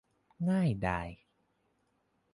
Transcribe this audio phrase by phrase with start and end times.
[0.49, 1.09] ง่ายดาย